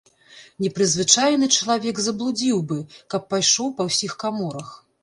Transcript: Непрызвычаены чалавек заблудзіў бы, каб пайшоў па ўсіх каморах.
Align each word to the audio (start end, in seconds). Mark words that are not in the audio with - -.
Непрызвычаены 0.63 1.49
чалавек 1.57 2.01
заблудзіў 2.07 2.65
бы, 2.73 2.79
каб 3.17 3.21
пайшоў 3.37 3.67
па 3.81 3.93
ўсіх 3.93 4.11
каморах. 4.27 4.77